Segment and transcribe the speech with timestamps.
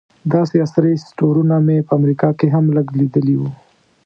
[0.33, 3.49] داسې عصري سټورونه مې په امریکا کې هم لږ لیدلي وو.